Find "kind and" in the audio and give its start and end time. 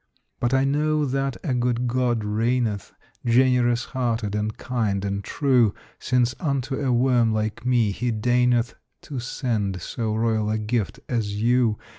4.57-5.23